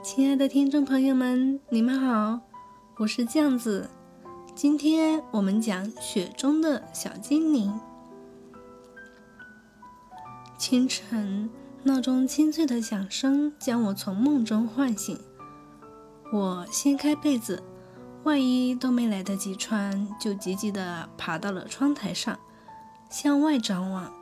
[0.00, 2.40] 亲爱的听众朋友们，你们好，
[2.98, 3.90] 我是酱子。
[4.54, 7.78] 今天我们讲雪中的小精灵。
[10.56, 11.50] 清晨，
[11.82, 15.18] 闹钟清脆的响声将我从梦中唤醒。
[16.32, 17.60] 我掀开被子，
[18.22, 22.38] 外衣都没来得及穿，就急急地爬到了窗台上，
[23.10, 24.12] 向外张望。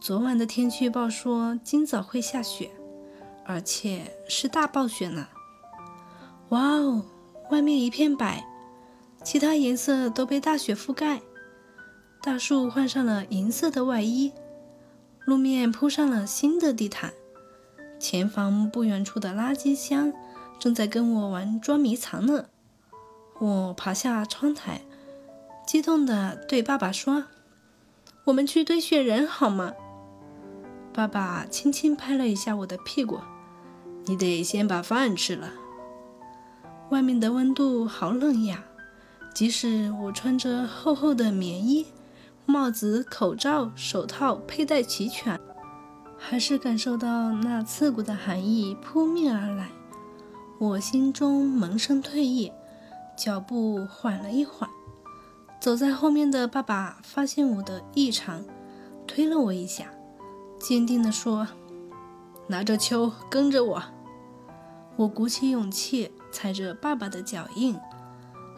[0.00, 2.70] 昨晚的天气预报说今早会下雪。
[3.46, 5.28] 而且是大暴雪呢！
[6.48, 7.04] 哇哦，
[7.50, 8.46] 外面一片白，
[9.22, 11.20] 其他颜色都被大雪覆盖。
[12.22, 14.32] 大树换上了银色的外衣，
[15.26, 17.12] 路面铺上了新的地毯。
[18.00, 20.12] 前方不远处的垃圾箱
[20.58, 22.46] 正在跟我玩捉迷藏呢。
[23.38, 24.80] 我爬下窗台，
[25.66, 27.24] 激动地对爸爸说
[28.24, 29.74] ：“我们去堆雪人好吗？”
[30.94, 33.18] 爸爸轻轻拍了一下我的屁股。
[34.06, 35.50] 你得先把饭吃了。
[36.90, 38.62] 外面的温度好冷呀，
[39.34, 41.86] 即使我穿着厚厚的棉衣，
[42.46, 45.40] 帽子、口罩、手套佩戴齐全，
[46.18, 49.70] 还是感受到那刺骨的寒意扑面而来。
[50.58, 52.52] 我心中萌生退意，
[53.16, 54.68] 脚步缓了一缓。
[55.60, 58.44] 走在后面的爸爸发现我的异常，
[59.06, 59.86] 推了我一下，
[60.60, 61.48] 坚定地说
[62.46, 63.82] ：“拿着球，跟着我。”
[64.96, 67.76] 我鼓起勇气，踩着爸爸的脚印，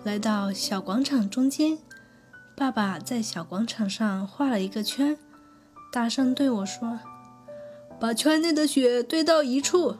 [0.04, 1.78] 来到小广场中间。
[2.54, 5.18] 爸爸在小广场上画了一个圈，
[5.90, 7.00] 大声对我说
[7.98, 9.96] ：“把圈内的雪堆到一处。”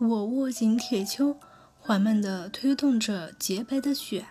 [0.00, 1.36] 我握紧铁锹，
[1.78, 4.26] 缓慢地推动着洁白的雪。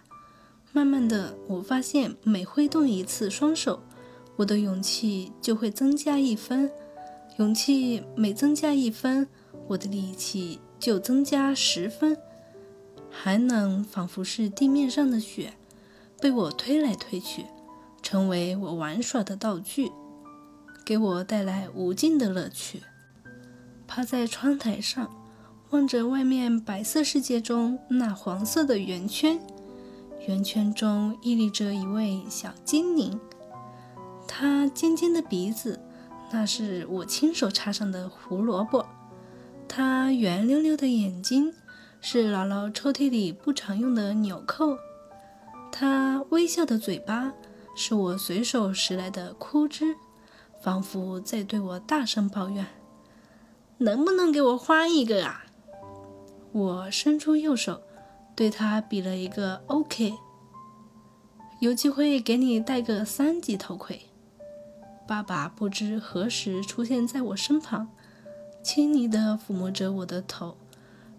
[0.72, 3.82] 慢慢的，我发现每挥动一次双手，
[4.36, 6.70] 我的勇气就会增加一分。
[7.38, 9.28] 勇气每增加一分，
[9.68, 10.60] 我的力气。
[10.86, 12.16] 就增加十分，
[13.10, 15.54] 寒冷仿佛是地面上的雪，
[16.22, 17.48] 被我推来推去，
[18.04, 19.92] 成为我玩耍的道具，
[20.86, 22.84] 给我带来无尽的乐趣。
[23.88, 25.10] 趴在窗台上，
[25.72, 29.40] 望着外面白色世界中那黄色的圆圈，
[30.28, 33.20] 圆圈中屹立着一位小精灵，
[34.28, 35.80] 它尖尖的鼻子，
[36.32, 38.86] 那是我亲手插上的胡萝卜。
[39.68, 41.54] 它圆溜溜的眼睛
[42.00, 44.78] 是姥姥抽屉里不常用的纽扣，
[45.72, 47.34] 它微笑的嘴巴
[47.76, 49.96] 是我随手拾来的枯枝，
[50.62, 52.66] 仿佛在对我大声抱怨
[53.80, 55.46] ：“能不能给我换一个啊？”
[56.54, 57.82] 我伸出右手，
[58.34, 60.14] 对它比了一个 OK。
[61.60, 64.02] 有机会给你戴个三级头盔。
[65.08, 67.90] 爸爸不知何时出现在我身旁。
[68.66, 70.58] 亲昵地抚摸着我的头，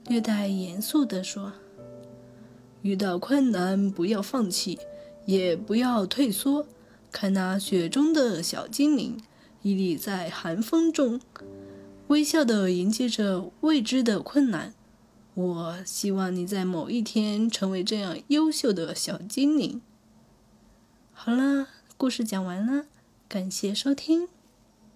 [0.09, 1.53] 略带严肃地说
[2.83, 4.81] ：“遇到困难不要放弃，
[5.27, 6.67] 也不要退缩。
[7.13, 9.21] 看那雪中的小精灵，
[9.63, 11.21] 屹立在寒风中，
[12.09, 14.75] 微笑地迎接着未知的困难。
[15.35, 19.81] 我希望你在某一天成为这样优秀的小精灵。”
[21.15, 22.87] 好了，故事讲完了，
[23.29, 24.27] 感谢收听。